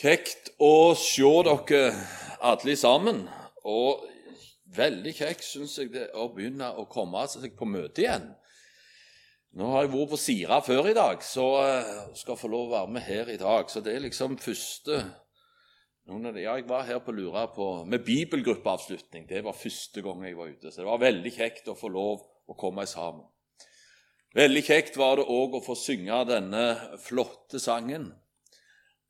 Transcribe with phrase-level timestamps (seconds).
[0.00, 1.90] Kjekt å se dere
[2.40, 3.18] alle sammen.
[3.68, 4.06] Og
[4.72, 8.30] veldig kjekt syns jeg det å begynne å komme seg på møte igjen.
[9.60, 11.44] Nå har jeg vært på Sira før i dag, så
[12.16, 13.68] skal jeg få lov å være med her i dag.
[13.68, 15.02] Så det er liksom første
[16.08, 19.28] noen av Ja, jeg var her på Lura på, med bibelgruppeavslutning.
[19.28, 20.72] Det var første gang jeg var ute.
[20.72, 23.28] Så det var veldig kjekt å få lov å komme sammen.
[24.32, 26.64] Veldig kjekt var det òg å få synge denne
[27.04, 28.08] flotte sangen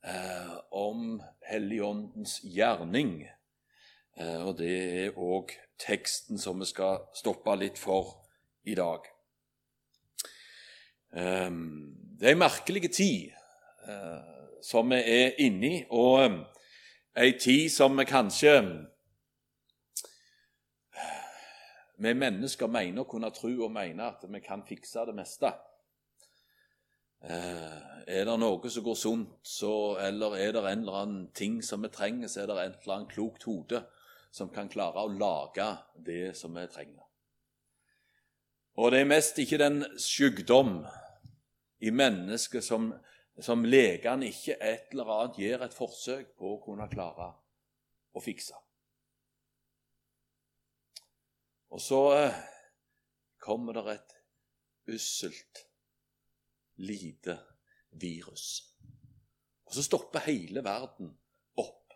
[0.05, 3.27] eh, om Helligåndens gjerning.
[4.17, 4.71] Eh, og det
[5.05, 8.13] er òg teksten som vi skal stoppe litt for
[8.63, 9.07] i dag.
[11.13, 11.51] Eh,
[12.19, 13.31] det er en merkelig tid
[13.87, 14.31] eh,
[14.63, 16.39] som vi er inne i, og eh,
[17.25, 18.55] ei tid som vi kanskje
[22.01, 25.51] vi mennesker mener å kunne tro og mene at vi kan fikse det meste.
[27.21, 29.51] Eh, er det noe som går sunt,
[30.01, 32.95] eller er det en eller annen ting som vi trenger, så er det et eller
[32.95, 33.83] annet klokt hode
[34.33, 35.67] som kan klare å lage
[36.01, 37.05] det som vi trenger.
[38.79, 40.79] Og det er mest ikke den sykdom
[41.83, 42.89] i mennesket som,
[43.37, 47.27] som legene ikke et eller annet gjør et forsøk på å kunne klare
[48.15, 48.55] å fikse.
[51.71, 52.39] Og så eh,
[53.39, 54.15] kommer det et
[54.95, 55.67] usselt
[56.81, 57.37] lite
[57.91, 58.63] virus.
[59.65, 61.17] Og så stopper hele verden
[61.57, 61.93] opp.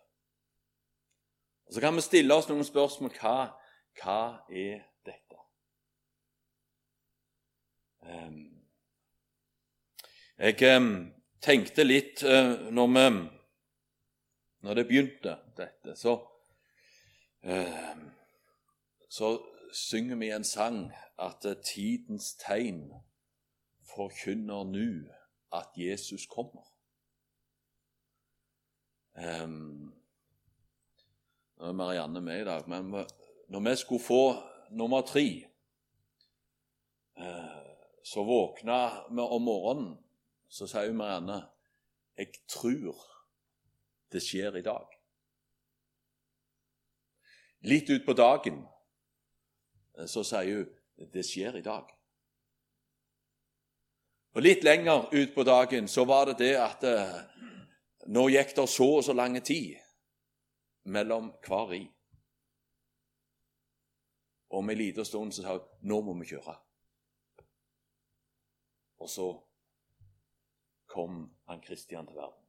[1.67, 3.11] Og Så kan vi stille oss noen spørsmål.
[3.19, 3.37] Hva,
[3.99, 4.19] hva
[4.49, 5.41] er dette?
[8.05, 8.37] Um,
[10.37, 10.91] jeg um,
[11.41, 13.25] tenkte litt uh, når, vi,
[14.61, 16.19] når det begynte, dette, så
[17.47, 17.97] uh,
[19.09, 19.29] Så
[19.73, 22.91] synger vi en sang at tidens tegn
[23.89, 24.87] forkynner nå
[25.55, 26.65] at Jesus kommer.
[29.15, 29.93] Um,
[31.55, 32.91] nå er Marianne med i dag, men
[33.47, 34.23] når vi skulle få
[34.75, 35.47] nummer tre,
[37.17, 37.61] uh,
[38.03, 38.79] så våkna
[39.09, 39.93] vi om morgenen,
[40.49, 41.41] så sier Marianne
[42.17, 42.99] jeg tror
[44.11, 44.91] det skjer i dag.
[47.65, 48.61] Litt utpå dagen
[49.97, 51.89] eh, så sier hun det skjer i dag.
[54.35, 57.19] Og Litt lenger utpå dagen så var det det at eh,
[58.11, 59.77] nå gikk det så og så lang tid
[60.91, 61.79] mellom hver ri.
[64.51, 66.57] Og om en liten stund så sa hun nå må vi kjøre.
[68.99, 69.29] Og så
[70.91, 72.43] kom han Kristian til verden.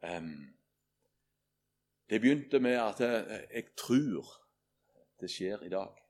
[0.00, 0.56] Um,
[2.08, 4.32] det begynte med at jeg, eh, jeg tror
[5.20, 6.05] det skjer i dag.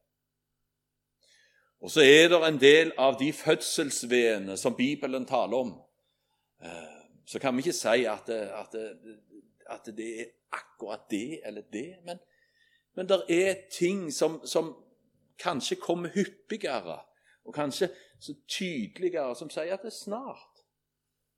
[1.80, 5.74] Og så er det en del av de fødselsvedene som Bibelen taler om.
[6.62, 8.74] Eh, så kan vi ikke si at at
[9.70, 12.18] at det er akkurat det eller det, men,
[12.94, 14.82] men det er ting som, som,
[15.38, 17.00] kanskje kommer hyppigere,
[17.44, 17.88] og kanskje
[18.20, 20.62] så tydeligere, som sier at det er snart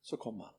[0.01, 0.55] så kommer han.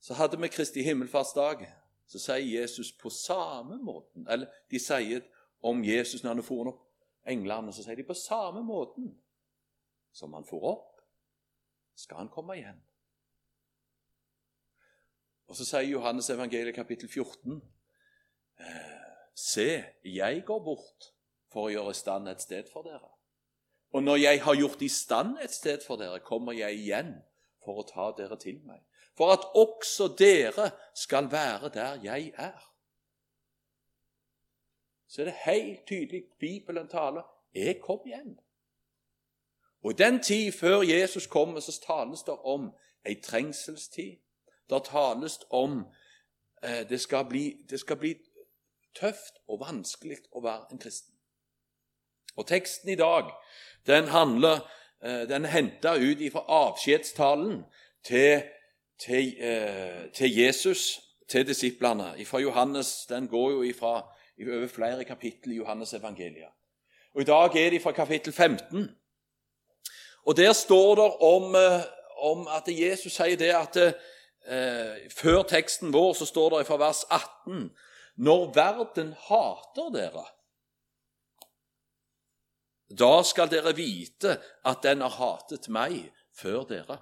[0.00, 1.62] Så hadde vi Kristi himmelfartsdag,
[2.06, 5.22] så sier Jesus på samme måten Eller de sier
[5.60, 6.86] om Jesus når han får opp
[7.28, 9.10] englene, så sier de på samme måten
[10.12, 11.02] som han får opp,
[11.94, 12.78] skal han komme igjen.
[15.50, 17.60] Og så sier Johannes evangeliet kapittel 14.:
[19.34, 21.10] Se, jeg går bort
[21.50, 23.10] for å gjøre i stand et sted for dere.
[23.90, 27.16] Og når jeg har gjort i stand et sted for dere, kommer jeg igjen
[27.64, 28.84] for å ta dere til meg,
[29.18, 32.69] for at også dere skal være der jeg er
[35.10, 37.22] så er det helt tydelig Bibelen taler
[37.54, 38.38] jeg kom igjen.
[39.82, 42.70] Og I den tid før Jesus kommer, så tales det om
[43.04, 44.20] ei trengselstid.
[44.70, 45.86] Det tales om
[46.62, 48.14] eh, det, skal bli, det skal bli
[48.94, 51.14] tøft og vanskelig å være en kristen.
[52.36, 53.32] Og Teksten i dag
[53.86, 54.62] den handler,
[55.02, 57.64] eh, den er henta ut fra avskjedstalen
[58.04, 58.42] til,
[58.98, 62.14] til, eh, til Jesus, til disiplene.
[62.24, 66.52] Fra Johannes, Den går jo ifra over flere kapittel i Johannes evangeliet.
[67.14, 68.88] Og I dag er de fra kapittel 15.
[70.26, 71.82] Og Der står det om, eh,
[72.16, 77.04] om at Jesus sier det at eh, Før teksten vår så står det fra vers
[77.10, 77.70] 18
[78.16, 80.24] Når verden hater dere,
[82.98, 84.34] da skal dere vite
[84.66, 86.98] at den har hatet meg før dere.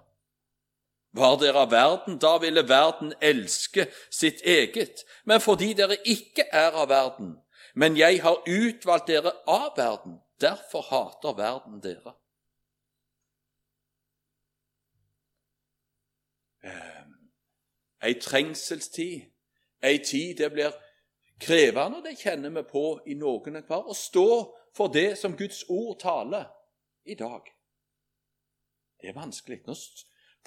[1.19, 5.05] Var dere av verden, da ville verden elske sitt eget.
[5.25, 7.37] Men fordi dere ikke er av verden,
[7.75, 12.15] men jeg har utvalgt dere av verden, derfor hater verden dere.
[16.63, 17.05] Eh,
[18.03, 19.27] ei trengselstid,
[19.83, 20.75] ei tid det blir
[21.41, 24.29] krevende, det kjenner vi på i noen hver, å stå
[24.77, 26.47] for det som Guds ord taler
[27.07, 27.47] i dag.
[29.01, 29.63] Det er vanskelig.
[29.67, 29.75] Nå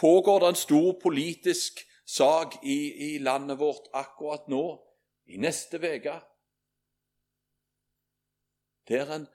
[0.01, 2.79] pågår det en stor politisk sak i,
[3.15, 4.65] i landet vårt akkurat nå,
[5.25, 6.17] i neste uke,
[8.87, 9.27] der en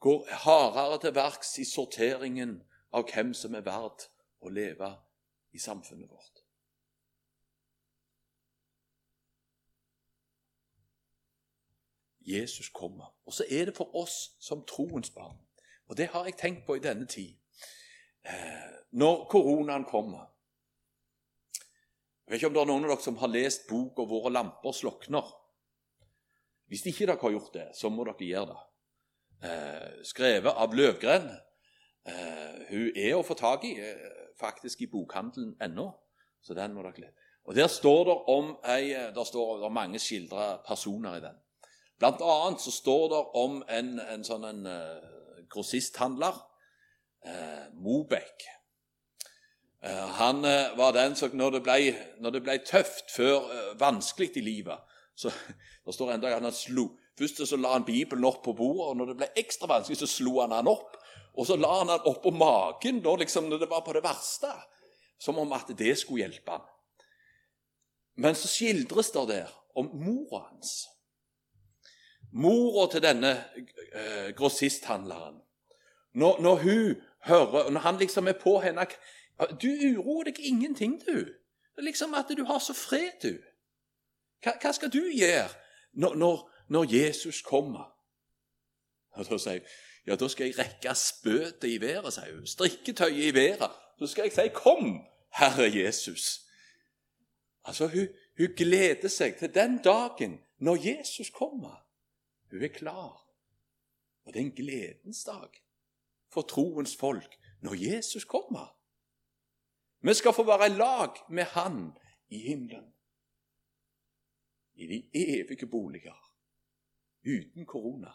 [0.00, 2.58] går hardere til verks i sorteringen
[2.92, 4.10] av hvem som er verdt
[4.42, 4.90] å leve
[5.52, 6.42] i samfunnet vårt.
[12.20, 13.14] Jesus kommer.
[13.24, 15.38] Og så er det for oss som troens barn.
[15.88, 17.39] Og det har jeg tenkt på i denne tid.
[18.24, 20.26] Eh, når koronaen kommer
[22.26, 24.70] Jeg vet ikke om det er noen av dere som har lest boka 'Våre lamper
[24.70, 25.32] slokner'.
[26.68, 28.60] Hvis ikke dere har gjort det, så må dere gjøre det.
[29.50, 31.26] Eh, skrevet av Løvgren.
[32.06, 33.74] Eh, hun er å få tak i
[34.38, 35.90] faktisk i bokhandelen ennå,
[36.40, 37.14] så den må dere lese.
[37.44, 41.36] Og Der står det om ei, der står det mange skildra personer i den.
[41.98, 44.66] Blant annet så står det om en, en sånn en,
[45.50, 46.49] grossisthandler,
[47.26, 48.46] uh, Mobek.
[49.82, 50.42] Eh, han
[50.76, 51.76] var den som når det ble,
[52.20, 53.46] når det ble tøft før,
[53.80, 55.32] vanskelig i livet så
[55.86, 58.96] Det står enda at han slo Først så la han Bibelen opp på bordet, og
[58.96, 60.94] når det ble ekstra vanskelig, så slo han han opp.
[61.36, 64.48] Og så la han han oppå magen da, liksom, når det var på det verste.
[65.20, 66.64] Som om at det skulle hjelpe han.
[68.24, 70.78] Men så skildres det der om mora hans
[72.32, 73.30] mora til denne
[73.90, 75.40] eh, grossisthandleren
[76.14, 78.86] når, når, hun hører Når han liksom er på henne
[79.62, 81.16] Du uroer deg ingenting, du.
[81.16, 83.38] Det er liksom at du har så fred, du.
[84.44, 85.48] Hva, hva skal du gjøre
[85.92, 87.88] når, når, når, Jesus kommer?
[89.10, 89.68] Og Da sier hun
[90.06, 92.46] ja, da skal jeg rekke spøtet i været, sier hun.
[92.46, 93.70] Strikketøyet i været.
[93.98, 95.00] Så skal jeg si, 'Kom,
[95.32, 96.46] Herre Jesus'.
[97.64, 98.08] Altså, hun,
[98.38, 101.86] hun gleder seg til den dagen når Jesus kommer.
[102.50, 103.26] Hun er klar.
[104.24, 105.48] Og det er en gledens dag
[106.32, 108.76] for troens folk når Jesus kommer.
[110.00, 111.92] Vi skal få være i lag med Han
[112.28, 112.92] i himmelen.
[114.74, 116.34] I de evige boliger.
[117.26, 118.12] Uten korona.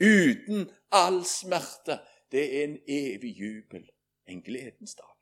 [0.00, 1.98] Uten all smerte.
[2.32, 3.90] Det er en evig jubel.
[4.26, 5.16] En gledens dag.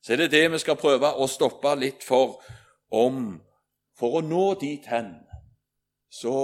[0.00, 2.40] Så er det det vi skal prøve å stoppe litt for
[2.90, 3.40] om
[4.00, 5.12] for å nå dit hen
[6.08, 6.34] så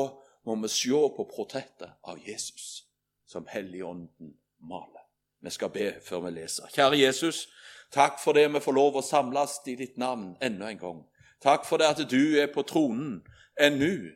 [0.45, 2.86] må vi se på portrettet av Jesus
[3.27, 5.03] som Helligånden maler.
[5.41, 6.71] Vi skal be før vi leser.
[6.75, 7.49] Kjære Jesus,
[7.93, 11.03] takk for det vi får lov å samles i ditt navn enda en gang.
[11.43, 13.21] Takk for det at du er på tronen
[13.61, 14.15] ennå,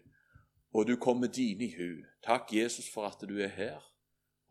[0.75, 2.03] og du kommer dine i hu.
[2.27, 3.79] Takk, Jesus, for at du er her,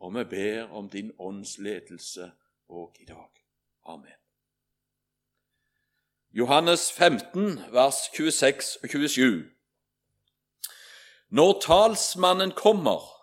[0.00, 2.30] og vi ber om din ånds ledelse
[2.68, 3.30] òg i dag.
[3.84, 4.16] Amen.
[6.32, 9.44] Johannes 15, vers 26 og 27.
[11.28, 13.19] Når talsmannen kommer,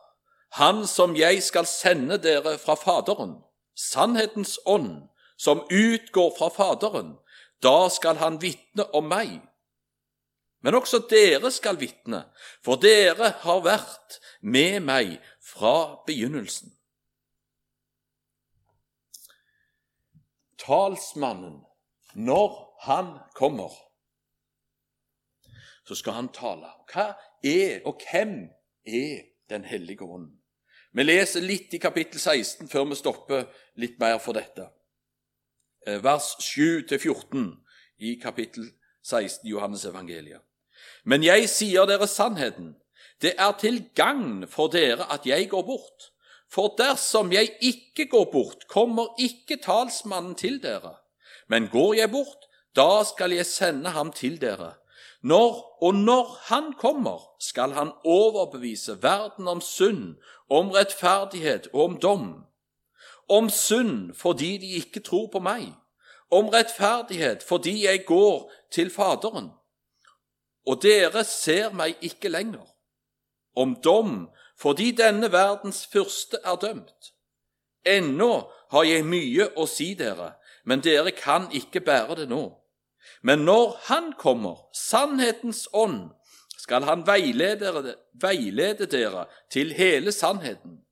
[0.50, 3.38] han som jeg skal sende dere fra Faderen,
[3.76, 7.18] sannhetens ånd, som utgår fra Faderen,
[7.64, 9.40] da skal han vitne om meg.
[10.66, 12.24] Men også dere skal vitne,
[12.66, 16.74] for dere har vært med meg fra begynnelsen.
[20.58, 21.62] Talsmannen,
[22.16, 23.72] når han kommer,
[25.86, 26.74] så skal han tale.
[26.92, 27.14] Hva
[27.46, 28.50] er, og hvem
[28.86, 30.34] er Den hellige ånd?
[30.98, 33.44] Vi leser litt i kapittel 16 før vi stopper
[33.78, 34.64] litt mer for dette.
[35.86, 37.52] Eh, vers 7-14
[38.02, 38.72] i kapittel
[39.06, 40.42] 16 i Johannes evangeliet.
[41.06, 42.74] Men jeg sier dere sannheten.
[43.22, 46.10] Det er til gagn for dere at jeg går bort.
[46.50, 50.96] For dersom jeg ikke går bort, kommer ikke talsmannen til dere.
[51.48, 54.74] Men går jeg bort, da skal jeg sende ham til dere.
[55.22, 60.16] Når, og når han kommer, skal han overbevise verden om synd,
[60.50, 62.44] om rettferdighet og om dom.
[63.30, 65.74] Om synd fordi de ikke tror på meg,
[66.32, 69.50] om rettferdighet fordi jeg går til Faderen,
[70.68, 72.66] og dere ser meg ikke lenger.
[73.56, 74.28] Om dom
[74.60, 77.14] fordi denne verdens fyrste er dømt.
[77.86, 80.34] Ennå har jeg mye å si dere,
[80.66, 82.44] men dere kan ikke bære det nå.
[83.22, 86.10] Men når Han kommer, sannhetens ånd,
[86.58, 90.84] skal Han veilede, veilede dere til hele sannheten.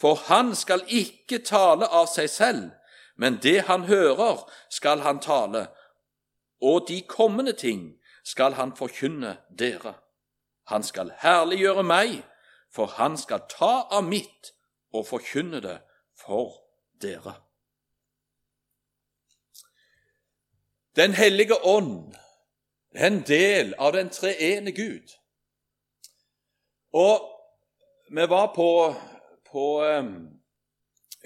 [0.00, 2.70] For Han skal ikke tale av seg selv,
[3.16, 5.66] men det Han hører, skal Han tale,
[6.62, 9.94] og de kommende ting skal Han forkynne dere.
[10.66, 12.22] Han skal herliggjøre meg,
[12.74, 14.52] for Han skal ta av mitt
[14.94, 15.78] og forkynne det
[16.18, 16.54] for
[17.02, 17.34] dere.
[20.96, 22.14] Den hellige ånd
[22.94, 25.14] er en del av den treene Gud.
[26.92, 27.30] Og
[28.10, 28.94] vi var på,
[29.50, 30.40] på um,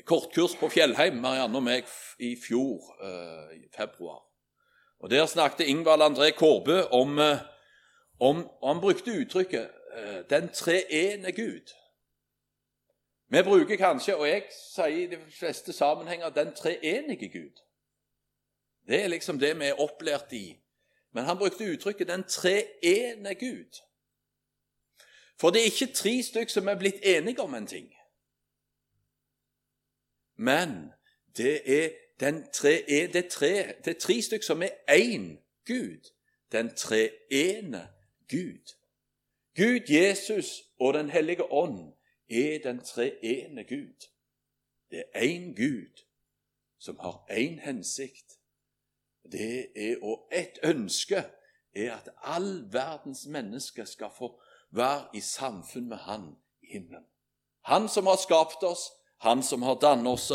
[0.04, 1.88] kortkurs på Fjellheim, Marianne og meg,
[2.20, 4.20] i fjor, uh, i februar.
[5.00, 7.40] Og Der snakket Ingvald André Kårbø om, uh,
[8.20, 11.80] om og Han brukte uttrykket uh, 'den treene Gud'.
[13.28, 14.42] Vi bruker kanskje, og jeg
[14.74, 17.64] sier i de fleste sammenhenger, 'den treenige Gud'.
[18.86, 20.60] Det er liksom det vi er opplært i.
[21.12, 23.82] Men han brukte uttrykket 'den treene Gud'.
[25.36, 27.94] For det er ikke tre stykker som er blitt enige om en ting.
[30.36, 30.92] Men
[31.36, 31.90] det er,
[32.52, 35.36] tre, det, tre, det er tre stykker som er én
[35.66, 36.10] Gud.
[36.52, 37.88] Den treene
[38.28, 38.74] Gud.
[39.56, 41.92] Gud, Jesus og Den hellige ånd
[42.30, 44.08] er den treene Gud.
[44.90, 46.04] Det er én Gud
[46.78, 48.38] som har én hensikt.
[49.32, 51.24] Det er, Og et ønske
[51.74, 54.40] er at all verdens mennesker skal få
[54.70, 57.04] være i samfunn med Han i himmelen.
[57.64, 60.32] Han som har skapt oss, han som har dannet oss,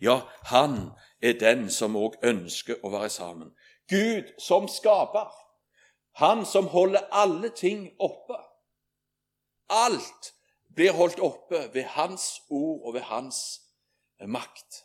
[0.00, 0.90] ja, han
[1.22, 3.52] er den som òg ønsker å være sammen.
[3.88, 5.30] Gud som skaper,
[6.18, 8.36] han som holder alle ting oppe.
[9.70, 10.34] Alt
[10.74, 13.60] blir holdt oppe ved Hans ord og ved Hans
[14.26, 14.82] makt.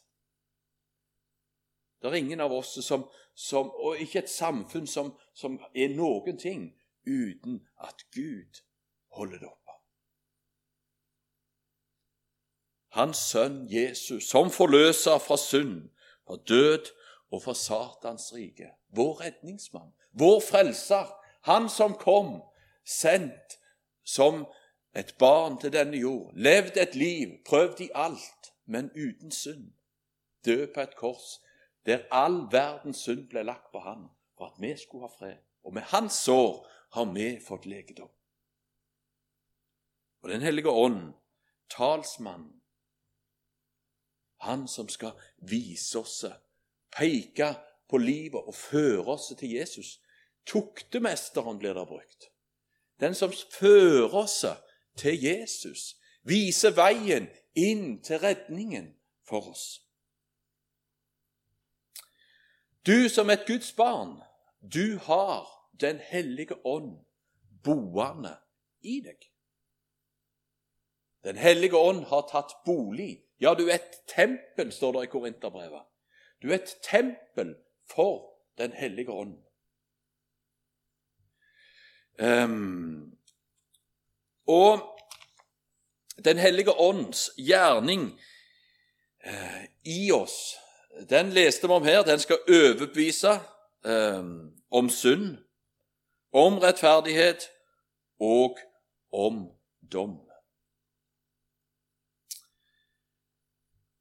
[2.02, 3.08] Det er ingen av oss som,
[3.38, 6.72] som og ikke et samfunn som, som er noen ting
[7.06, 8.64] uten at Gud
[9.14, 9.76] holder det oppe.
[12.98, 15.90] Hans sønn Jesus, som forløser fra synd,
[16.26, 16.90] fra død
[17.32, 18.72] og fra Satans rike.
[18.90, 21.06] Vår redningsmann, vår frelser,
[21.46, 22.40] han som kom,
[22.84, 23.60] sendt
[24.04, 24.48] som
[24.98, 29.76] et barn til denne jord, levd et liv, prøvd i alt, men uten synd.
[30.46, 31.38] Død på et kors,
[31.88, 35.38] der all verdens synd ble lagt på han, for at vi skulle ha fred.
[35.64, 38.10] Og med hans sår har vi fått legedom.
[40.22, 41.14] Og Den hellige ånd,
[41.70, 42.62] talsmannen,
[44.42, 46.26] han som skal vise oss,
[46.92, 47.54] peke
[47.90, 50.02] på livet og føre oss til Jesus.
[50.46, 52.30] Tuktemesteren blir der brukt.
[53.00, 54.46] Den som fører oss
[54.98, 59.87] til Jesus, viser veien inn til redningen for oss.
[62.88, 64.22] Du som et Guds barn,
[64.62, 67.06] du har Den hellige ånd
[67.64, 68.32] boende
[68.82, 69.28] i deg.
[71.24, 75.86] Den hellige ånd har tatt bolig ja, du er et tempel, står det i Korinterbrevet.
[76.42, 79.38] Du er et tempel for Den hellige ånd.
[82.20, 83.14] Um,
[84.48, 84.98] og
[86.26, 88.10] Den hellige ånds gjerning
[89.28, 90.56] uh, i oss,
[91.10, 92.04] den leste vi om her.
[92.04, 93.40] Den skal overbevise
[93.86, 94.24] eh,
[94.72, 95.38] om synd,
[96.34, 97.50] om rettferdighet
[98.20, 98.58] og
[99.12, 99.52] om
[99.92, 100.20] dom.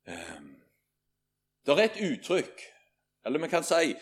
[0.09, 0.55] Ehm,
[1.67, 2.63] det er et uttrykk,
[3.27, 3.95] eller vi kan si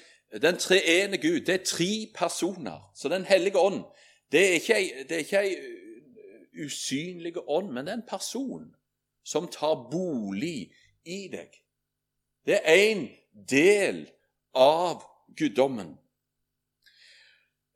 [0.43, 1.41] den treene Gud.
[1.41, 2.93] Det er tre personer.
[2.95, 3.85] Så Den hellige ånd
[4.33, 8.09] det er ikke ei, det er ikke ei uh, usynlig ånd, men det er en
[8.09, 8.75] person
[9.25, 10.73] som tar bolig
[11.05, 11.64] i deg.
[12.47, 13.09] Det er en
[13.51, 14.05] del
[14.55, 15.03] av
[15.37, 15.99] guddommen.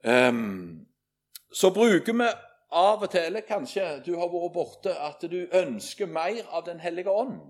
[0.04, 0.86] Um,
[1.52, 2.28] så bruker vi
[2.70, 6.80] av og til, eller kanskje du har vært borte, at du ønsker mer av Den
[6.80, 7.40] hellige ånd.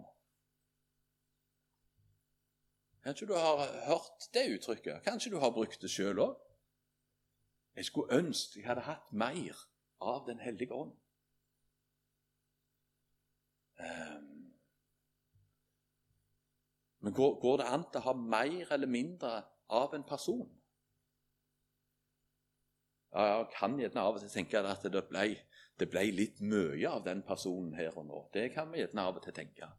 [3.05, 5.03] Kanskje du har hørt det uttrykket?
[5.05, 6.37] Kanskje du har brukt det sjøl òg?
[7.77, 9.59] Jeg skulle ønske jeg hadde hatt mer
[10.01, 10.95] av Den hellige ånd.
[13.79, 14.28] Um,
[17.01, 20.49] men går, går, det an til å ha mer eller mindre av en person?
[23.15, 25.29] Ja, Jeg kan gjerne av og til tenke at det ble,
[25.79, 28.25] det ble litt mye av den personen her og nå.
[28.35, 29.71] Det kan vi gjerne av og til tenke.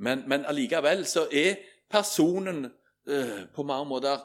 [0.00, 2.64] Men, men allikevel så er personen
[3.06, 4.24] øh, på mange måter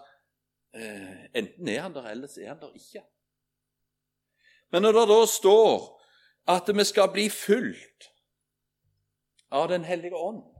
[0.75, 3.03] øh, Enten er han der, eller så er han der ikke.
[4.71, 5.91] Men når det da står
[6.55, 8.11] at vi skal bli fulgt
[9.51, 10.54] av Den hellige ånd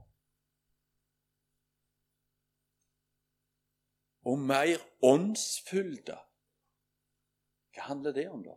[4.26, 6.18] og mer åndsfylde
[7.76, 8.54] Hva handler det om, da?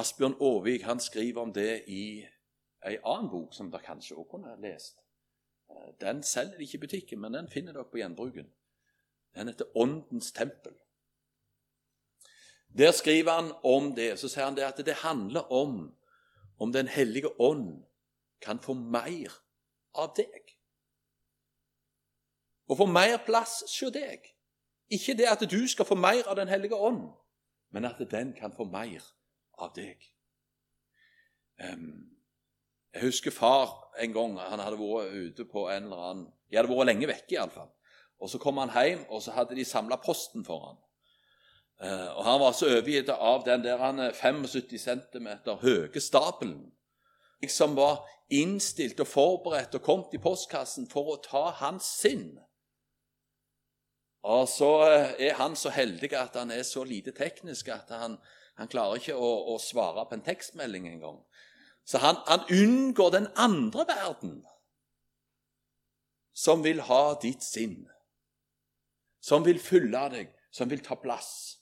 [0.00, 2.24] Asbjørn Aavik skriver om det i
[2.82, 4.96] ei annen bok som dere kanskje også kunne lest.
[6.00, 8.48] Den selger de ikke i butikken, men den finner dere på gjenbruken.
[9.34, 10.72] Den heter Åndens tempel.
[12.78, 14.18] Der skriver han om det.
[14.18, 15.94] Så sier han det at det handler om
[16.60, 17.84] om Den hellige ånd
[18.40, 19.32] kan få mer
[19.94, 20.41] av deg.
[22.68, 24.28] Og få mer plass hos deg.
[24.92, 27.10] Ikke det at du skal få mer av Den hellige ånd,
[27.72, 29.02] men at den kan få mer
[29.58, 29.96] av deg.
[31.62, 32.10] Um,
[32.92, 36.68] jeg husker far en gang han hadde vært ute på en eller annen De hadde
[36.68, 37.70] vært lenge vekke, iallfall.
[38.20, 40.80] Og så kom han hjem, og så hadde de samla posten for han.
[41.82, 45.28] Uh, og Han var så overgitt av den der han 75 cm
[45.62, 46.70] høye stabelen
[47.50, 52.36] som var innstilt og forberedt og kommet i postkassen for å ta hans sinn.
[54.22, 58.16] Og så eh, er han så heldig at han er så lite teknisk at han,
[58.58, 61.18] han klarer ikke å, å, svare på en tekstmelding engang.
[61.84, 64.36] Så han, han unngår den andre verden,
[66.32, 67.82] som vil ha ditt sinn.
[69.22, 71.58] Som vil fylle deg, som vil ta plass.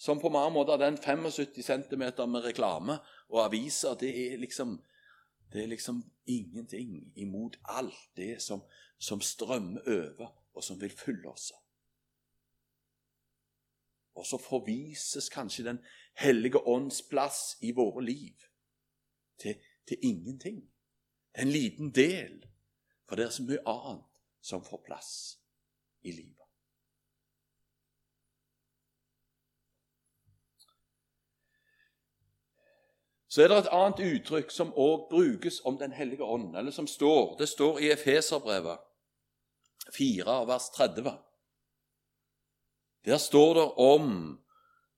[0.00, 4.78] Som på mange måter den 75 cm med reklame og aviser, det er liksom
[5.54, 8.64] det er liksom ingenting imot alt det som,
[8.98, 11.52] som strømmer over, og som vil fylle oss.
[14.14, 15.78] Og så forvises kanskje Den
[16.14, 18.36] hellige ånds plass i våre liv
[19.38, 19.54] til,
[19.88, 20.60] til ingenting.
[21.34, 22.46] Det er en liten del,
[23.08, 25.40] for det er så mye annet som får plass
[26.02, 26.44] i livet.
[33.28, 36.86] Så er det et annet uttrykk som òg brukes om Den hellige ånd, eller som
[36.86, 38.78] står Det står i Efeserbrevet
[39.92, 41.18] 4, vers 30.
[43.04, 44.40] Der står det om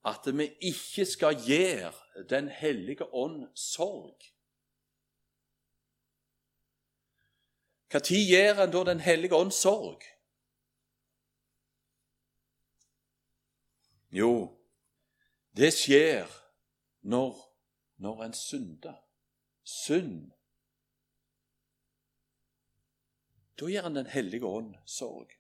[0.05, 1.93] at vi ikke skal gjøre
[2.31, 4.23] Den hellige ånd sorg.
[7.93, 10.03] Når gjør en da Den hellige ånd sorg?
[14.11, 14.59] Jo,
[15.57, 16.31] det skjer
[17.03, 17.35] når
[17.97, 18.95] når en synder.
[19.65, 20.36] Synd.
[23.59, 25.33] Da gir han Den hellige ånd sorg.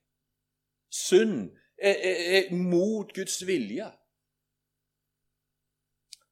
[0.88, 3.90] Synd er, er, er mot Guds vilje.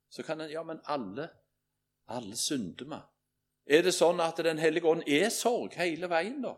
[0.08, 1.28] Så kan en Ja, men alle,
[2.06, 3.00] alle synder vi.
[3.66, 6.54] Er det sånn at Den hellige ånd er sorg hele veien, da?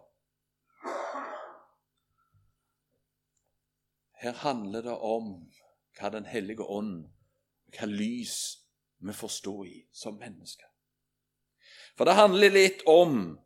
[4.16, 5.34] Her handler det om
[5.96, 7.08] hva Den hellige ånd,
[7.72, 8.62] hva lys
[8.98, 10.68] vi får i som mennesker.
[11.96, 13.38] For det handler litt om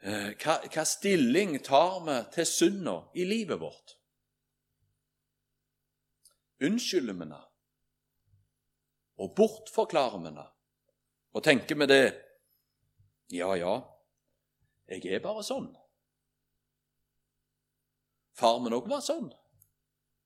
[0.00, 3.96] hva, hva, stilling tar vi til synda i livet vårt.
[6.64, 7.42] Unnskylder vi det?
[9.20, 10.48] Og bortforklarer vi det?
[11.36, 12.04] Og tenker vi det
[13.30, 13.76] Ja, ja,
[14.90, 15.68] jeg er bare sånn.
[18.34, 19.28] Far min òg var sånn.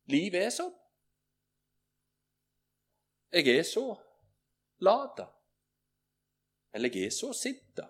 [0.09, 0.73] Livet er sånn.
[3.35, 3.85] Jeg er så
[4.87, 5.27] late.
[6.73, 7.83] Eller jeg er så sint.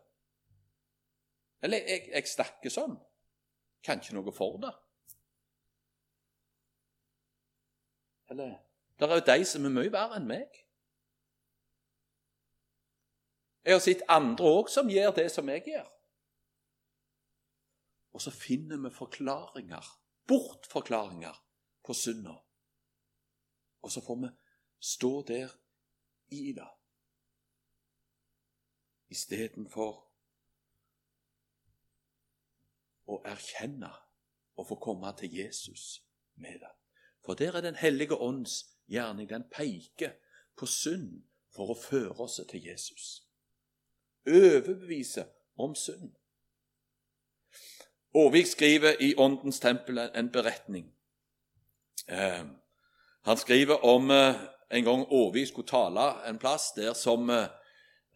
[1.64, 2.96] Eller jeg, jeg snakker sånn.
[3.84, 4.72] Kan ikke noe for det.
[8.32, 8.58] Eller
[8.98, 10.60] Det er jo de som er mye verre enn meg.
[13.64, 15.88] Jeg har sett andre òg som gjør det som jeg gjør.
[18.14, 19.88] Og så finner vi forklaringer,
[20.30, 21.40] bortforklaringer,
[21.84, 22.36] på synda.
[23.84, 24.30] Og så får vi
[24.80, 25.50] stå der
[26.32, 26.70] i det
[29.14, 30.13] istedenfor
[33.06, 33.90] å erkjenne
[34.56, 36.02] og få komme til Jesus
[36.34, 36.72] med det.
[37.24, 39.28] For der er Den hellige ånds gjerning.
[39.28, 40.10] Den peker
[40.56, 41.22] på synd
[41.54, 43.22] for å føre oss til Jesus.
[44.26, 46.14] Overbevise om synd.
[48.14, 50.92] Aavik skriver i Åndens tempel en beretning.
[52.08, 52.44] Eh,
[53.24, 54.34] han skriver om eh,
[54.70, 57.46] en gang Aavik skulle tale en plass der som eh,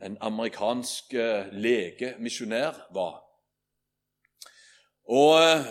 [0.01, 2.15] en amerikansk eh, lege,
[2.91, 3.28] var.
[5.09, 5.67] Og eh,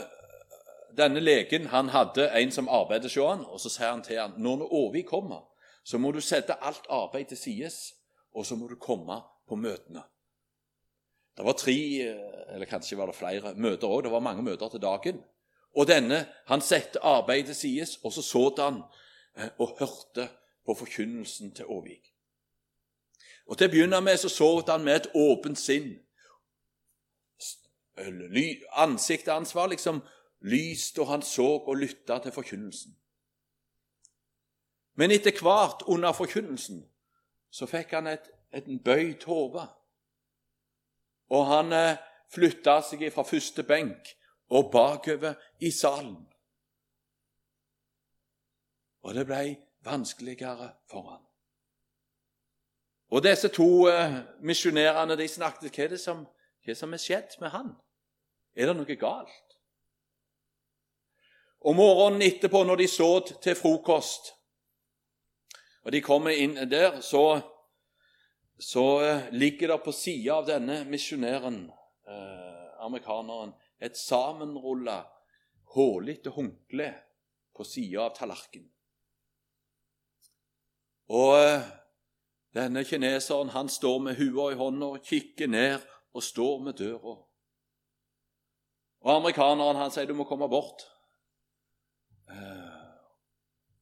[0.98, 4.36] denne legen han hadde en som arbeidet hos han, og så sier han til han,
[4.42, 5.46] når Åvi kommer,
[5.86, 7.72] så må du sette alt arbeid til side,
[8.34, 10.04] og så må du komme på møtene.
[11.38, 14.04] Det var tre, eh, eller kanskje var det flere, møter òg.
[14.04, 15.22] Det var mange møter til dagen.
[15.78, 18.82] Og denne han satte arbeidet til side, og så så han
[19.58, 20.30] og hørte
[20.66, 22.14] på forkynnelsen til Åvik.
[23.48, 25.94] Og Til å begynne med så så han med et åpent sinn.
[28.72, 30.02] Ansiktet hans var liksom
[30.40, 32.94] lyst, og han så og lytta til forkynnelsen.
[34.98, 36.82] Men etter hvert under forkynnelsen
[37.50, 39.68] så fikk han et, et bøyd hode.
[41.30, 42.00] Og han eh,
[42.34, 44.14] flytta seg fra første benk
[44.50, 46.18] og bakover i salen.
[49.06, 49.56] Og det ble
[49.86, 51.24] vanskeligere for han.
[53.10, 56.26] Og disse to uh, misjonærene de snakket hva er, det som,
[56.66, 57.70] hva som er skjedd med han?
[58.58, 59.54] Er det noe galt?
[61.68, 63.10] Og morgenen etterpå, når de så
[63.44, 64.32] til frokost,
[65.86, 67.40] og de kommer inn der, så,
[68.60, 71.62] så eh, ligger det på sida av denne misjonæren,
[72.10, 75.04] eh, amerikaneren, et sammenrulla,
[75.76, 76.90] hullete håndkle
[77.56, 78.72] på sida av tallerkenen.
[81.14, 81.70] Og eh,
[82.58, 87.16] denne kineseren han står med hua i hånda kikker ned og står med døra.
[89.08, 90.84] Og amerikaneren han sier du må komme bort
[92.28, 92.88] eh,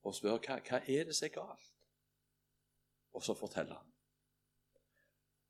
[0.05, 1.71] og spør hva, hva er det som er galt.
[3.17, 3.91] Og så forteller han.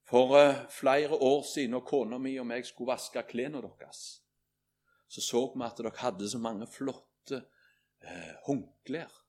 [0.05, 4.21] For uh, flere år siden, når kona mi og meg skulle vaske klærne deres,
[5.09, 7.41] så så vi at dere hadde så mange flotte
[8.05, 9.21] uh.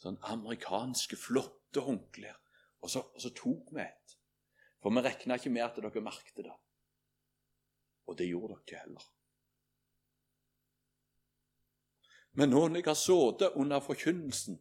[0.00, 2.36] Sånn amerikanske, flotte håndklær.
[2.82, 4.16] Og så, og så tok vi et.
[4.82, 6.56] For vi regna ikke med at dere merket det.
[8.10, 9.06] Og det gjorde dere heller.
[12.34, 14.58] Men nå når jeg har sittet under forkynnelsen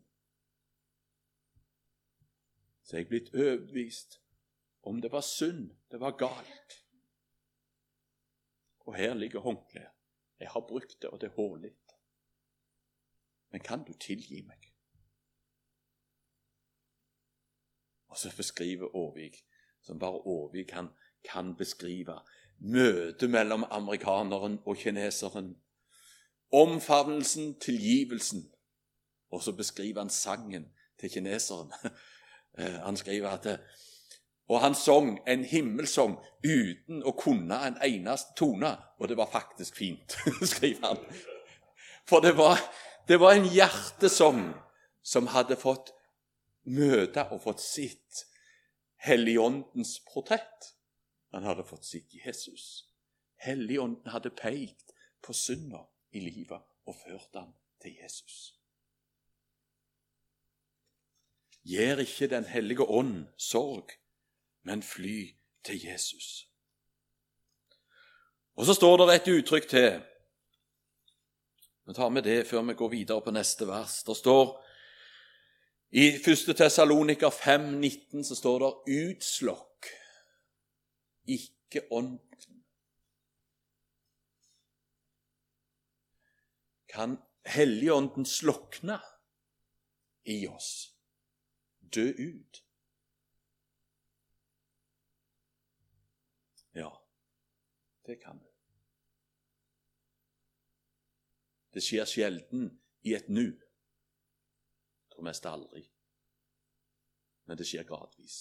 [2.89, 4.15] så er jeg blitt overbevist
[4.89, 6.71] om det var synd, det var galt.
[8.89, 9.93] Og her ligger håndkleet.
[10.39, 11.71] Jeg har brukt det, og det er hårlig.
[13.51, 14.71] Men kan du tilgi meg?
[18.07, 19.37] Og så beskriver Aavik,
[19.81, 20.89] som bare Aavik kan,
[21.31, 22.17] kan beskrive,
[22.59, 25.55] møtet mellom amerikaneren og kineseren.
[26.51, 28.49] Omfavnelsen, tilgivelsen.
[29.31, 31.73] Og så beskriver han sangen til kineseren.
[32.57, 33.59] Eh, han skriver at
[34.47, 38.71] Og han sang en himmelsang uten å kunne en eneste tone.
[38.97, 40.17] Og det var faktisk fint,
[40.53, 40.97] skriver han.
[42.09, 42.57] For det var,
[43.07, 44.41] det var en hjertesang
[45.03, 45.93] som hadde fått
[46.65, 48.25] møte og fått sitt
[48.99, 50.73] Helligåndens portrett.
[51.31, 52.85] Han hadde fått sitt Jesus.
[53.35, 58.55] Helligånden hadde pekt på synda i livet og ført han til Jesus.
[61.69, 63.91] Gjør ikke Den hellige ånd sorg,
[64.63, 66.47] men fly til Jesus.
[68.55, 70.01] Og så står det et uttrykk til.
[71.87, 74.03] Vi tar med det før vi går videre på neste vers.
[74.03, 74.65] Det står
[75.89, 76.55] i 1.
[76.57, 79.68] Tessaloniker 5,19 så står det 'utslokk,
[81.35, 82.19] ikke ånden'.
[86.89, 88.99] Kan Helligånden slokne
[90.25, 90.99] i oss?
[91.95, 92.65] dø ut.
[96.71, 97.05] Ja,
[98.05, 98.45] det kan du.
[101.73, 102.69] Det skjer sjelden
[103.05, 103.51] i et nu.
[105.13, 105.83] Tror mest aldri.
[107.45, 108.39] Men det skjer gradvis.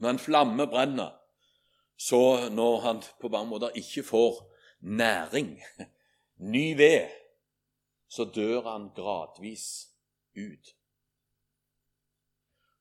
[0.00, 1.16] Når en flamme brenner,
[2.00, 4.38] så når han på mange måter ikke får
[4.80, 5.58] næring,
[6.52, 7.10] ny ved,
[8.08, 9.66] så dør han gradvis
[10.36, 10.70] ut.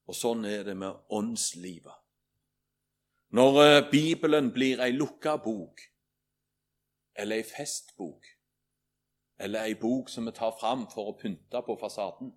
[0.08, 1.98] Og sånn er det med åndslivet.
[3.36, 5.84] Når eh, Bibelen blir ei lukka bok,
[7.20, 8.26] eller ei festbok,
[9.40, 12.32] eller ei bok som vi tar fram for å pynte på fasaden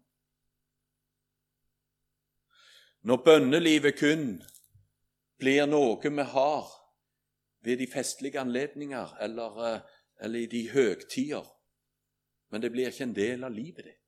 [3.03, 4.27] Når bønnelivet kun
[5.43, 6.71] blir noe vi har
[7.67, 9.81] ved de festlige anledninger eller, eh,
[10.23, 11.47] eller i de høgtider,
[12.51, 14.03] men det blir ikke en del av livet ditt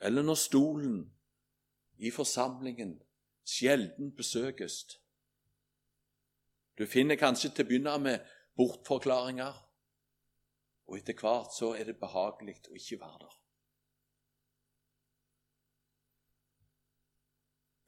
[0.00, 1.00] eller når stolen
[1.98, 2.94] i forsamlingen
[3.44, 4.84] sjelden besøkes.
[6.78, 9.58] Du finner kanskje til å begynne med bortforklaringer,
[10.88, 13.36] og etter hvert så er det behagelig å ikke være der.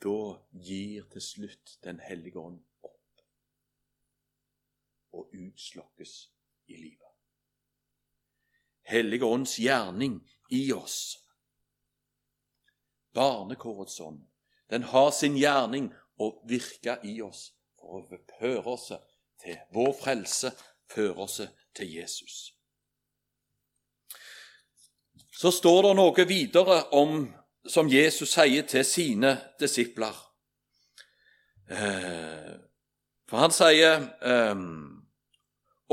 [0.02, 3.24] Da gir til slutt Den hellige ånd opp
[5.12, 6.14] og utslokkes
[6.66, 7.10] i livet.
[8.88, 10.18] Hellige ånds gjerning
[10.50, 11.22] i oss
[13.12, 14.28] barnekårets ånd.
[14.68, 18.88] Den har sin gjerning å virke i oss for å føre oss
[19.42, 20.52] til vår frelse,
[20.92, 21.40] føre oss
[21.76, 22.52] til Jesus.
[25.32, 27.26] Så står det noe videre om,
[27.68, 30.16] som Jesus sier til sine disipler.
[31.70, 32.54] Eh,
[33.30, 34.64] for han sier eh,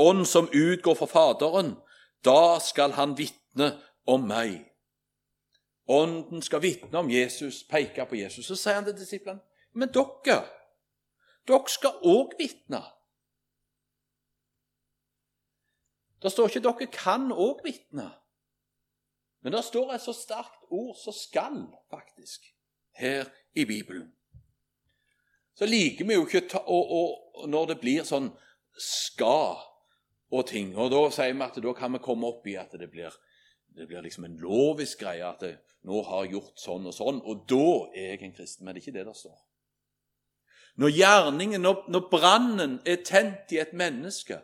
[0.00, 1.74] Ånd som utgår fra Faderen,
[2.24, 3.74] da skal han vitne
[4.08, 4.62] om meg.
[5.90, 8.46] Ånden skal vitne om Jesus, peke på Jesus.
[8.46, 10.40] Så sier han til disiplene men dere,
[11.46, 12.80] dere skal òg vitne.
[16.20, 18.10] Det står ikke 'dere kan òg vitne',
[19.42, 22.44] men det står et så sterkt ord som 'skal', faktisk,
[22.94, 23.24] her
[23.54, 24.12] i Bibelen.
[25.54, 28.30] Så liker vi jo ikke ta, og, og, når det blir sånn
[28.76, 29.70] 'skal',
[30.30, 30.76] og ting.
[30.76, 33.14] Og da sier vi at da kan vi komme opp i at det blir,
[33.76, 35.26] det blir liksom en lovisk greie.
[35.26, 38.64] At det, nå har jeg gjort sånn og sånn, og da er jeg en kristen.
[38.64, 39.38] Men det er ikke det der står.
[40.80, 44.38] Når gjerningen, når, når brannen er tent i et menneske,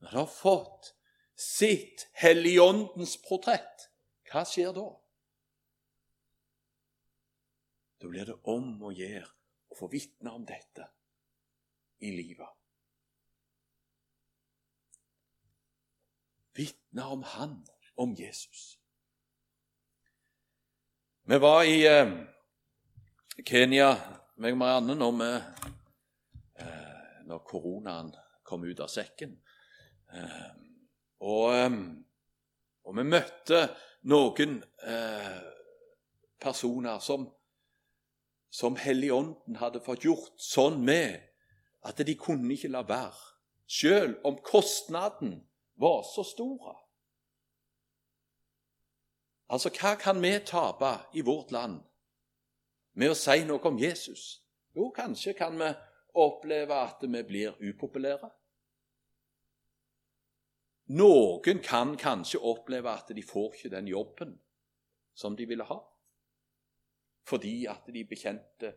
[0.00, 0.92] når det har fått
[1.40, 3.88] sitt Helligåndens portrett,
[4.28, 4.86] hva skjer da?
[8.00, 9.28] Da blir det om å gjøre
[9.70, 10.86] å få vitne om dette
[12.04, 12.48] i livet.
[16.56, 17.58] Vitne om Han,
[18.00, 18.78] om Jesus.
[21.30, 22.14] Vi var i eh,
[23.46, 23.92] Kenya,
[24.40, 25.28] meg og Marianne, når, vi,
[26.64, 28.10] eh, når koronaen
[28.44, 29.36] kom ut av sekken.
[30.10, 30.50] Eh,
[31.20, 31.76] og,
[32.84, 33.66] og, vi møtte
[34.08, 34.56] noen
[34.88, 35.36] eh,
[36.40, 37.28] personer som
[38.50, 41.20] som Helligånden hadde fått gjort sånn med
[41.86, 43.20] at de kunne ikke la være,
[43.70, 45.36] sjøl om kostnaden
[45.80, 46.74] var så stor.
[49.50, 51.78] Altså, hva kan vi tape i vårt land
[52.98, 54.42] med å si noe om Jesus?
[54.74, 55.70] Jo, kanskje kan vi
[56.18, 58.30] oppleve at vi blir upopulære.
[60.90, 64.34] Noen kan kanskje oppleve at de får ikke den jobben
[65.14, 65.78] som de ville ha
[67.30, 68.72] fordi at de bekjente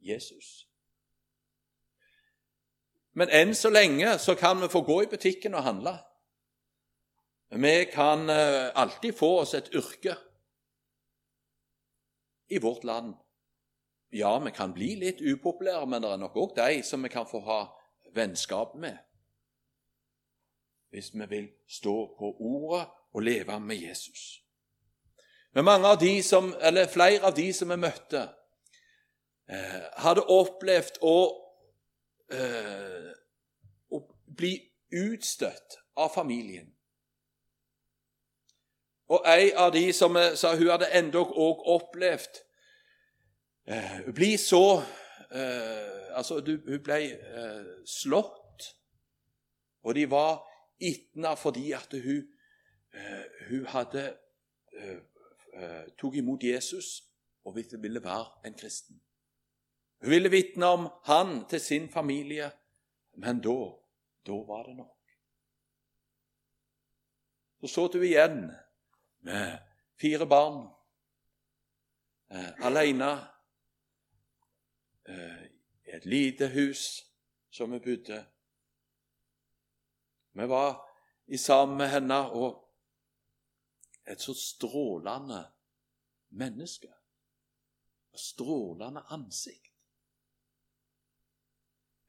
[0.00, 0.70] Jesus.
[3.12, 5.92] Men enn så lenge så kan vi få gå i butikken og handle.
[7.50, 10.14] Vi kan eh, alltid få oss et yrke
[12.48, 13.14] i vårt land.
[14.10, 17.26] Ja, vi kan bli litt upopulære, men det er nok òg de som vi kan
[17.28, 17.60] få ha
[18.14, 18.96] vennskap med.
[20.90, 24.42] Hvis vi vil stå på ordet og leve med Jesus.
[25.52, 28.28] Men mange av de som, eller flere av de som vi møtte,
[29.48, 31.16] eh, hadde opplevd å,
[32.30, 33.10] eh,
[33.90, 34.02] å
[34.36, 34.52] bli
[34.92, 36.70] utstøtt av familien.
[39.10, 42.44] Og ei av de som sa hun hadde endog òg opplevd
[43.66, 44.82] eh, bli så
[45.30, 48.64] eh, Altså, hun ble eh, slått,
[49.86, 50.40] og de var
[50.80, 52.24] itna fordi at hun,
[52.94, 54.16] eh, hun hadde
[54.72, 54.98] eh,
[55.54, 57.04] eh, tok imot Jesus
[57.44, 59.00] og ville være en kristen.
[60.00, 62.50] Hun ville vitne om han til sin familie,
[63.16, 63.58] men da,
[64.26, 64.96] da var det nok.
[67.60, 68.50] Så så du igjen
[69.20, 69.58] med
[70.00, 70.62] fire barn
[72.30, 73.10] eh, alene
[75.08, 75.42] eh,
[75.84, 77.04] i et lite hus
[77.50, 78.24] som vi bodde.
[80.40, 80.88] Vi var
[81.26, 82.70] i sammen med henne, og
[84.08, 85.44] et så strålende
[86.28, 86.88] menneske.
[88.14, 89.74] Et strålende ansikt.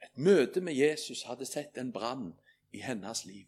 [0.04, 2.32] Et møte med Jesus hadde sett en brann
[2.72, 3.48] i hennes liv.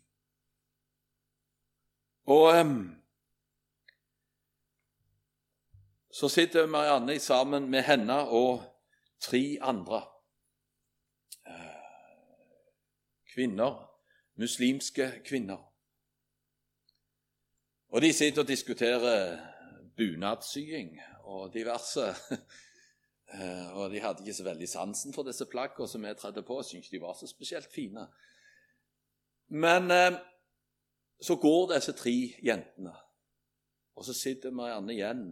[2.26, 3.02] Og um,
[6.12, 8.62] så sitter Marianne sammen med henne og
[9.19, 10.04] tre andre
[11.48, 11.82] uh,
[13.34, 13.92] kvinner,
[14.36, 15.62] muslimske kvinner.
[17.93, 19.39] Og de sitter og diskuterer
[19.98, 22.13] bunadssying og diverse.
[23.34, 26.60] Eh, og de hadde ikke så veldig sansen for disse plaggene som vi tredde på.
[26.62, 28.04] Syntes de var så spesielt fine.
[29.48, 30.19] Men eh,
[31.22, 32.13] så går disse tre
[32.46, 32.93] jentene,
[33.96, 35.24] og så sitter Marianne igjen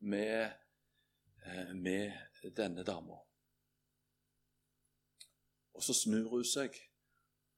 [0.00, 0.50] med,
[1.46, 2.18] eh, med
[2.56, 3.20] denne dama.
[5.74, 6.74] Og så snur hun seg,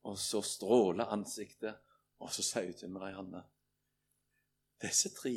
[0.03, 1.75] og så stråler ansiktet,
[2.19, 3.43] og så sier hun til Marianne
[4.83, 5.35] disse tre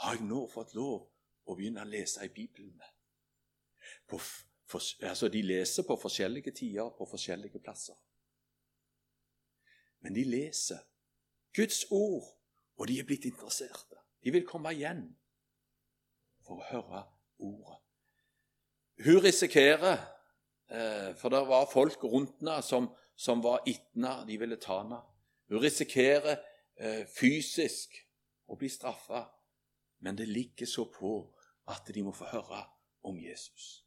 [0.00, 1.06] har jeg nå fått lov
[1.48, 2.90] å begynne å lese i Bibelen med.
[4.12, 7.96] Altså, de leser på forskjellige tider på forskjellige plasser.
[10.00, 10.80] Men de leser
[11.56, 12.28] Guds ord,
[12.76, 13.98] og de er blitt interesserte.
[14.22, 15.02] De vil komme igjen
[16.44, 17.02] for å høre
[17.40, 17.80] ordet.
[19.04, 20.00] Hun risikerer,
[20.68, 22.88] eh, for det var folk rundt henne som,
[23.20, 24.96] som var itna, de ville ta henne.
[25.48, 26.38] Hun risikerer
[26.80, 27.98] eh, fysisk
[28.48, 29.26] å bli straffa,
[30.00, 31.12] men det ligger så på
[31.68, 32.62] at de må få høre
[33.04, 33.84] om Jesus.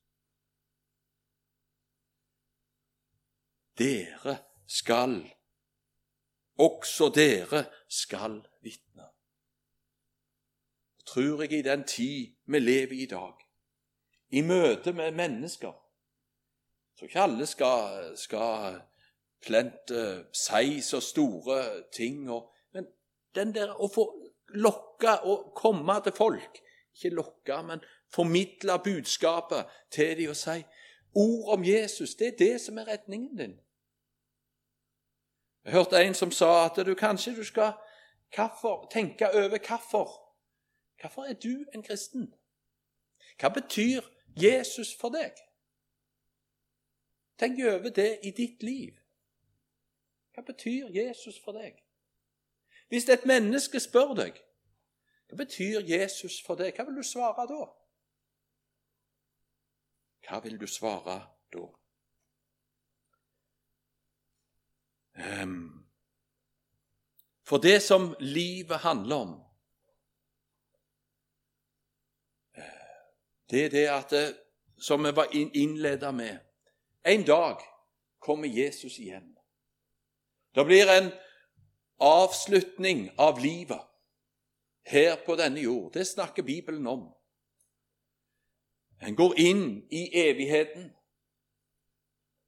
[3.73, 4.37] Dere
[4.69, 5.17] skal,
[6.61, 9.09] også dere skal vitne.
[11.09, 13.33] Tror jeg i den tid vi lever i dag,
[14.29, 15.73] i møte med mennesker
[16.93, 18.83] Så ikke alle skal, skal
[19.45, 22.87] plente si så store ting, og, men
[23.35, 24.07] den der å få
[24.53, 26.61] lokke og komme til folk.
[26.93, 30.61] Ikke lokke, men formidle budskapet til dem og si
[31.15, 32.15] ord om Jesus.
[32.15, 33.59] Det er det som er redningen din.
[35.65, 37.73] Jeg hørte en som sa at du kanskje du skal
[38.35, 40.19] hvorfor, tenke over hvorfor.
[41.01, 42.33] Hvorfor er du en kristen?
[43.39, 44.01] Hva betyr
[44.35, 45.31] Jesus for deg?
[47.39, 49.02] Tenk over det i ditt liv.
[50.33, 51.77] Hva betyr Jesus for deg?
[52.89, 54.41] Hvis et menneske spør deg
[55.33, 57.63] hva betyr Jesus for deg, hva vil du svare da?
[60.27, 61.15] Hva vil du svare
[61.55, 61.63] da?
[65.13, 65.87] Um,
[67.41, 69.33] for det som livet handler om,
[72.57, 73.01] eh,
[73.49, 74.39] det er det at eh,
[74.77, 76.39] Som vi var innleda med
[77.05, 77.57] En dag
[78.19, 79.32] kommer Jesus igjen.
[80.55, 81.11] Det blir en
[81.99, 83.81] avslutning av livet
[84.85, 85.93] her på denne jord.
[85.93, 87.07] Det snakker Bibelen om.
[89.01, 90.91] En går inn i evigheten.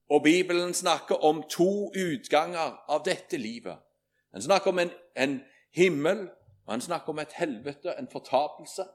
[0.09, 3.77] Og Bibelen snakker om to utganger av dette livet.
[4.35, 5.39] En snakker om en, en
[5.73, 6.29] himmel,
[6.65, 8.85] og han snakker om et helvete, en fortapelse.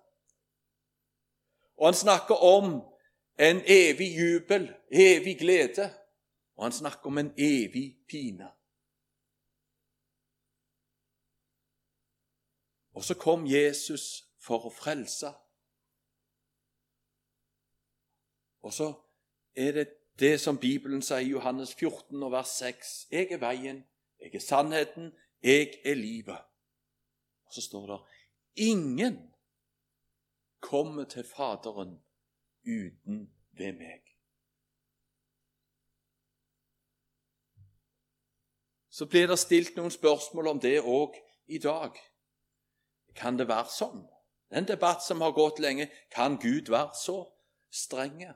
[1.77, 2.73] Og han snakker om
[3.39, 5.91] en evig jubel, evig glede,
[6.57, 8.49] og han snakker om en evig pine.
[13.01, 15.31] Og så kom Jesus for å frelse.
[18.61, 18.89] Og så
[19.57, 19.85] er det
[20.21, 22.91] det som Bibelen sier i Johannes 14, vers 6.
[23.09, 23.79] Jeg er veien,
[24.21, 26.45] jeg er sannheten, 'Jeg er livet'.
[27.47, 28.01] Og så står det
[28.57, 29.33] 'Ingen
[30.61, 32.03] kommer til Faderen
[32.67, 34.13] uten ved meg'.
[38.91, 42.10] Så blir det stilt noen spørsmål om det òg i dag.
[43.21, 44.05] Kan det være sånn?
[44.51, 45.91] En debatt som har gått lenge.
[46.11, 47.19] Kan Gud være så
[47.71, 48.33] strenge?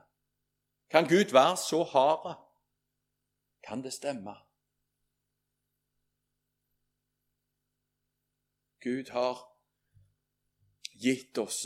[0.93, 2.35] Kan Gud være så hard?
[3.65, 4.37] Kan det stemme?
[8.85, 9.41] Gud har
[11.01, 11.65] gitt oss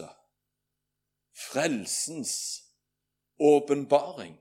[1.34, 2.34] frelsens
[3.38, 4.38] åpenbaring.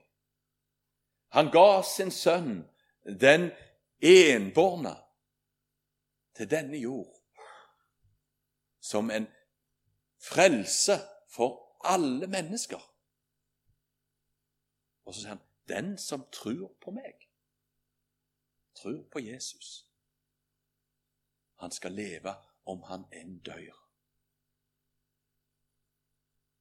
[1.34, 2.62] Han ga sin sønn,
[3.02, 3.50] den
[3.98, 4.94] enbårne,
[6.38, 7.17] til denne jord
[8.88, 9.26] som en
[10.18, 10.92] frelse
[11.28, 12.94] for alle mennesker.
[15.04, 17.28] Og så sier han, 'Den som tror på meg,
[18.74, 19.84] tror på Jesus.'
[21.54, 23.88] Han skal leve om han enn dør.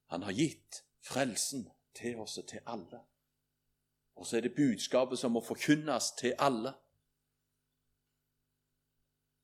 [0.06, 3.00] Han har gitt frelsen til oss og til alle.
[4.16, 6.74] Og så er det budskapet som må forkynnes til alle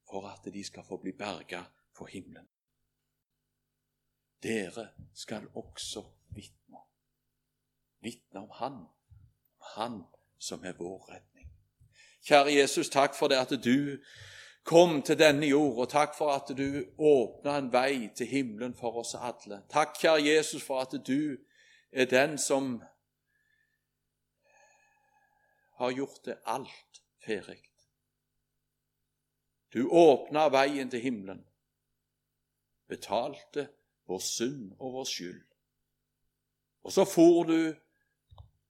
[0.09, 2.52] for at de skal få bli berga for himmelen.
[4.43, 6.03] Dere skal også
[6.35, 6.77] vitne.
[7.99, 8.85] Vitne om Han,
[9.75, 10.03] Han
[10.39, 11.51] som er vår redning.
[12.23, 13.97] Kjære Jesus, takk for det at du
[14.63, 18.99] kom til denne jord, og takk for at du åpna en vei til himmelen for
[18.99, 19.63] oss alle.
[19.69, 21.35] Takk, kjære Jesus, for at du
[21.91, 22.83] er den som
[25.77, 27.59] har gjort det alt ferdig.
[29.73, 31.45] Du åpna veien til himmelen,
[32.87, 33.67] betalte
[34.13, 35.41] vår synd og vår skyld.
[36.83, 37.59] Og så for du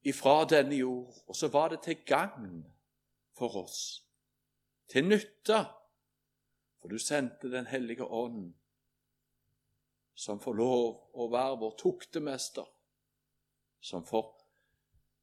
[0.07, 2.63] ifra denne jord, og så var det til gagn
[3.37, 4.03] for oss,
[4.87, 5.63] til nytte
[6.83, 8.53] for du sendte Den hellige ånd,
[10.13, 12.65] som får lov å være vår tuktemester,
[13.79, 14.25] som får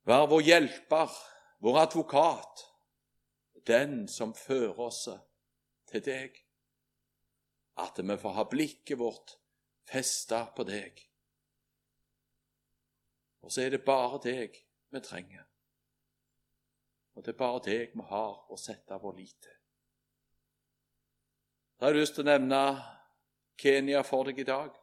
[0.09, 1.19] være vår hjelper,
[1.61, 2.65] vår advokat,
[3.69, 5.03] den som fører oss
[5.93, 6.41] til deg.
[7.77, 9.37] At vi får ha blikket vårt
[9.89, 11.01] festa på deg.
[13.43, 14.59] Og så er det bare deg
[14.91, 15.47] vi trenger.
[17.15, 19.57] Og det er bare deg vi har å sette vår lit til.
[21.79, 22.61] Da har jeg lyst til å nevne
[23.61, 24.75] Kenya for deg i dag.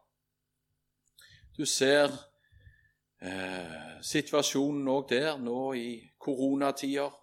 [1.58, 2.12] Du ser
[3.22, 5.90] eh, situasjonen òg der nå i
[6.22, 7.14] koronatider.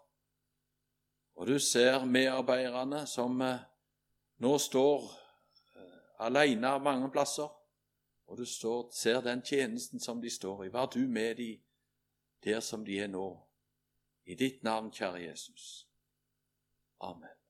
[1.35, 3.63] Og du ser medarbeiderne som eh,
[4.43, 5.07] nå står
[5.79, 7.51] eh, aleine mange plasser.
[8.27, 10.73] Og du står, ser den tjenesten som de står i.
[10.73, 11.61] Vær du med dem
[12.45, 13.29] der som de er nå.
[14.25, 15.89] I ditt navn, kjære Jesus.
[17.01, 17.44] Amen.